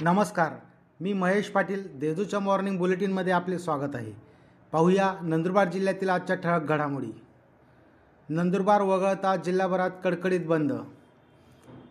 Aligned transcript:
नमस्कार. 0.00 0.52
मी 1.00 1.12
महेश 1.12 1.48
पाटील 1.48 1.98
देजूच्या 1.98 2.40
मॉर्निंग 2.40 2.78
बुलेटिनमध्ये 2.78 3.32
आपले 3.32 3.58
स्वागत 3.58 3.96
आहे. 3.96 4.12
पाहूया 4.72 5.14
नंदुरबार 5.22 5.68
जिल्ह्यातील 5.68 6.08
आजच्या 6.08 6.36
ठळक 6.36 6.62
घडामोडी. 6.62 7.10
नंदुरबार 8.28 8.82
वगळता 8.82 9.36
जिल्हाभरात 9.36 9.90
कडकडीत 10.04 10.40
बंद. 10.40 10.72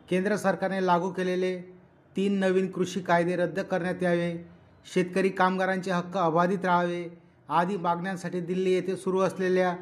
केंद्र 0.09 0.35
सरकारने 0.35 0.85
लागू 0.85 1.09
केलेले 1.09 1.59
तीन 2.15 2.33
नवीन 2.33 2.71
कृषी 2.71 2.99
कायदे 2.99 3.35
रद्द 3.35 3.59
करण्यात 3.59 4.03
यावे. 4.03 4.49
शेतकरी 4.93 5.29
कामगारांचे 5.29 5.91
हक्क 5.91 6.17
अबाधित 6.17 6.65
राहावे. 6.65 7.17
आदी 7.49 7.77
मागण्यांसाठी 7.77 8.41
दिल्ली 8.41 8.73
येथे 8.73 8.95
सुरू 8.95 9.19
असलेल्या 9.19 9.75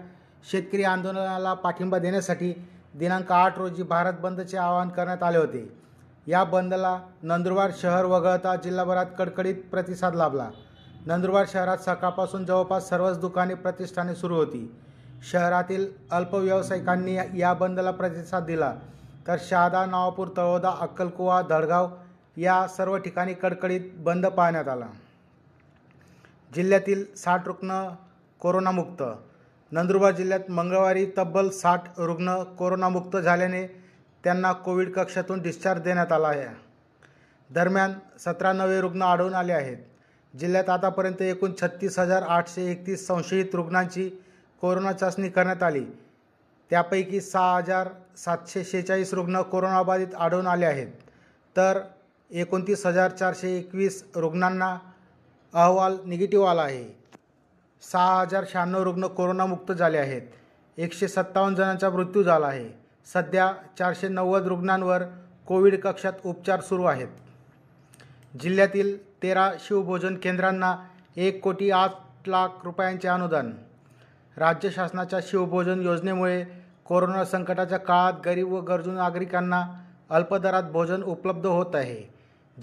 शेतकरी 0.51 0.83
आंदोलनाला 0.83 1.53
पाठिंबा 1.53 1.97
देण्यासाठी 1.97 2.53
दिनांक 2.95 3.31
आठ 3.31 3.57
रोजी 3.57 3.83
भारत 3.83 4.13
बंदचे 4.13 4.57
आवाहन 4.57 4.89
करण्यात 4.89 5.23
आले 5.23 5.37
होते. 5.37 5.85
या 6.27 6.43
बंदला 6.43 6.99
नंदुरबार 7.23 7.71
शहर 7.77 8.05
वगळता 8.05 8.55
जिल्हाभरात 8.55 9.05
कडकडीत 9.17 9.55
प्रतिसाद 9.71 10.15
लाभला. 10.15 10.49
नंदुरबार 11.05 11.45
शहरात 11.47 11.77
सकाळपासून 11.77 12.45
जवळपास 12.45 12.89
सर्वच 12.89 13.19
दुकाने 13.19 13.53
प्रतिष्ठाने 13.53 14.15
सुरू 14.15 14.35
होती. 14.35 14.75
शहरातील 15.31 15.87
अल्प 16.11 16.35
व्यावसायिकांनी 16.35 17.17
या 17.39 17.53
बंदला 17.53 17.91
प्रतिसाद 17.91 18.43
दिला. 18.43 18.73
तर 19.27 19.35
शहादा 19.39 19.85
नवापूर 19.85 20.27
तळोदा 20.37 20.73
अक्कलकुवा 20.79 21.41
दडगाव 21.41 21.87
या 22.37 22.67
सर्व 22.67 22.97
ठिकाणी 22.97 23.33
कडकडीत 23.33 23.81
बंद 23.95 24.25
पाळण्यात 24.25 24.67
आला. 24.67 24.87
जिल्ह्यातील 26.55 27.05
साठ 27.15 27.47
रुग्ण 27.47 27.89
कोरोनामुक्त. 28.39 29.03
नंदुरबार 29.71 30.11
जिल्ह्यात 30.11 30.51
मंगळवारी 30.51 31.05
तब्बल 31.17 31.49
साठ 31.49 31.83
रुग्ण 31.97 32.43
कोरोनामुक्त 32.43 33.17
झाल्याने 33.17 33.84
त्यांना 34.25 34.51
कोविड 34.51 34.91
कक्षातून 34.91 35.41
डिस्चार्ज 35.41 35.81
देण्यात 35.81 36.11
आला 36.11 36.27
आहे. 36.27 36.47
दरम्यान 37.49 37.93
सतरा 38.19 38.53
नवे 38.53 38.81
रुग्ण 38.81 39.01
आढळून 39.01 39.33
आले 39.33 39.53
आहेत. 39.53 39.77
जिल्ह्यात 40.37 40.69
आतापर्यंत 40.69 41.21
एकूण 41.21 41.51
छत्तीस 41.61 41.99
हजार 41.99 42.21
आठशे 42.21 42.71
एकतीस 42.71 43.07
संशयित 43.07 43.45
रुग्णांची 43.53 44.09
कोरोना 44.61 44.91
चाचणी 44.91 45.29
करण्यात 45.29 45.63
आली. 45.63 45.85
त्यापैकी 46.69 47.21
सहा 47.21 47.57
हजार 47.57 47.89
सातशे 48.17 48.63
शेहेचाळीस 48.63 49.13
रुग्ण 49.13 49.41
कोरोनाबाधित 49.41 50.15
आढळून 50.19 50.47
आले 50.47 50.65
आहेत. 50.65 50.87
तर 51.57 51.79
एकोणतीस 52.31 52.85
हजार 52.85 53.11
चारशे 53.11 53.57
एकवीस 53.57 54.03
रुग्णांना 54.15 54.77
अहवाल 55.53 55.97
निगेटिव्ह 56.05 56.49
आला 56.49 56.61
आहे. 56.61 56.97
सहा 57.81 58.21
हजार 58.21 58.43
शहाण्णव 58.49 58.83
रुग्ण 58.83 59.07
कोरोनामुक्त 59.07 59.71
झाले 59.71 59.97
आहेत. 59.97 60.21
एकशे 60.77 61.07
सत्तावन्न 61.07 61.55
जणांचा 61.55 61.89
मृत्यू 61.89 62.23
झाला 62.23 62.47
आहे. 62.47 62.84
सध्या 63.13 63.51
चारशे 63.79 64.07
नव्वद 64.07 64.47
रुग्णांवर 64.47 65.03
कोविड 65.47 65.79
कक्षात 65.81 66.13
उपचार 66.25 66.61
सुरू 66.61 66.83
आहेत. 66.83 67.07
जिल्ह्यातील 68.41 69.23
तेरा 69.23 69.51
शिवभोजन 69.59 70.15
केंद्रांना 70.15 70.75
एक 71.15 71.41
कोटी 71.43 71.71
आठ 71.71 71.91
लाख 72.27 72.47
रुपयांचे 72.63 73.07
अनुदान. 73.07 73.51
राज्य 74.37 74.69
शासनाच्या 74.69 75.19
शिवभोजन 75.23 75.81
योजनेमुळे 75.81 76.43
कोरोना 76.85 77.25
संकटाच्या 77.25 77.77
काळात 77.77 78.13
गरीब 78.25 78.51
व 78.51 78.59
गरजू 78.59 78.91
नागरिकांना 78.91 79.65
अल्पदरात 80.09 80.63
भोजन 80.63 81.03
उपलब्ध 81.03 81.45
होत 81.45 81.75
आहे. 81.75 82.13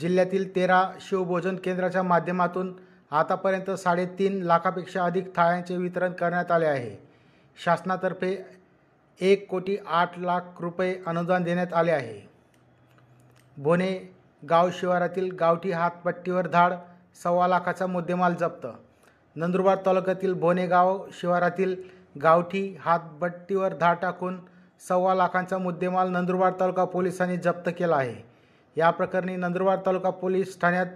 जिल्ह्यातील 0.00 0.54
तेरा 0.56 0.90
शिवभोजन 1.00 1.56
केंद्राच्या 1.56 2.02
माध्यमातून 2.02 2.72
आतापर्यंत 3.10 3.70
साडेतीन 3.70 4.42
लाखापेक्षा 4.42 5.04
अधिक 5.04 5.36
थाळ्यांचे 5.36 5.76
वितरण 5.76 6.12
करण्यात 6.12 6.50
आले 6.50 6.66
आहे. 6.66 6.96
शासनातर्फे 7.64 8.61
एक 9.20 9.46
कोटी 9.50 9.76
आठ 9.86 10.18
लाख 10.18 10.40
रुपये 10.60 11.02
अनुदान 11.06 11.42
देण्यात 11.42 11.72
आले 11.72 11.90
आहे. 11.90 12.28
भोणे 13.56 14.14
गाव 14.50 14.70
शिवारातील 14.70 15.30
गावठी 15.32 15.70
हातपट्टीवर 15.70 16.46
धाड 16.46 16.72
सव्वा 17.22 17.46
लाखाचा 17.48 17.86
मुद्देमाल 17.86 18.34
जप्त. 18.34 18.66
नंदुरबार 19.36 19.76
तालुक्यातील 19.86 20.32
बोनेगाव 20.32 21.06
शिवारातील 21.12 21.76
गावठी 22.22 22.76
हातभट्टीवर 22.80 23.74
धाड 23.74 23.96
टाकून 24.02 24.40
सव्वा 24.88 25.14
लाखांचा 25.14 25.58
मुद्देमाल 25.58 26.10
नंदुरबार 26.10 26.52
तालुका 26.60 26.84
पोलिसांनी 26.84 27.36
जप्त 27.36 27.70
केला 27.78 27.96
आहे. 27.96 28.24
या 28.76 28.90
प्रकरणी 28.90 29.36
नंदुरबार 29.36 29.78
तालुका 29.86 30.10
पोलीस 30.10 30.60
ठाण्यात 30.60 30.86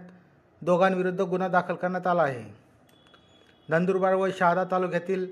दोघांविरुद्ध 0.63 1.21
गुन्हा 1.21 1.49
दाखल 1.49 1.75
करण्यात 1.75 2.07
आला 2.07 2.23
आहे. 2.23 2.55
नंदुरबार 3.69 4.15
व 4.15 4.29
शहादा 4.37 4.65
तालुक्यातील 4.65 5.27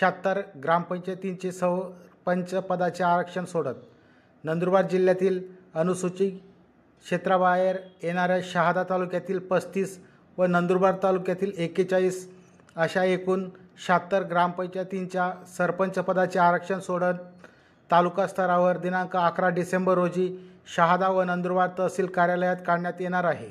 शहात्तर 0.00 0.40
ग्रामपंचायतींचे 0.62 1.52
सरपंच 1.52 2.09
पंचपदाचे 2.26 3.04
आरक्षण 3.04 3.44
सोडत 3.44 3.74
नंदुरबार 4.44 4.86
जिल्ह्यातील 4.86 5.40
अनुसूचित 5.74 6.32
क्षेत्राबाहेर 7.04 7.76
येणाऱ्या 8.02 8.38
शहादा 8.44 8.82
तालुक्यातील 8.82 9.38
पस्तीस 9.38 9.98
व 10.38 10.44
नंदुरबार 10.44 10.94
तालुक्यातील 11.02 11.52
एक्केचाळीस 11.56 12.28
अशा 12.76 13.04
एकूण 13.04 13.48
शहात्तर 13.86 14.22
ग्रामपंचायतींच्या 14.22 15.32
सरपंचपदाचे 15.56 16.38
आरक्षण 16.38 16.78
सोडत 16.78 17.14
तालुका 17.90 18.26
स्तरावर 18.26 18.76
दिनांक 18.76 19.16
अकरा 19.16 19.48
डिसेंबर 19.48 19.94
रोजी 19.94 20.50
शहादा 20.76 21.08
व 21.08 21.22
नंदुरबार 21.22 21.68
तहसील 21.78 22.06
कार्यालयात 22.06 22.56
काढण्यात 22.66 23.00
येणार 23.00 23.24
आहे. 23.24 23.50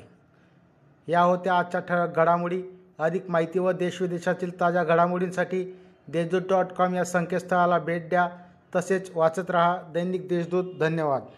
या 1.08 1.20
होत्या 1.20 1.54
आजच्या 1.54 1.80
ठळक 1.80 2.16
घडामोडी. 2.16 2.62
अधिक 2.98 3.30
माहिती 3.30 3.58
व 3.58 3.72
देशविदेशातील 3.72 4.60
ताज्या 4.60 4.84
घडामोडींसाठी 4.84 5.78
देशदूत 6.08 6.42
डॉट 6.48 6.66
कॉम 6.66 6.94
या 6.94 7.04
संकेतस्थळाला 7.04 7.78
भेट 7.78 8.08
द्या. 8.08 8.28
तसेच 8.76 9.16
वाचत 9.16 9.50
रहा. 9.50 9.76
दैनिक 9.76 10.28
देशदूत 10.28 10.76
धन्यवाद. 10.80 11.30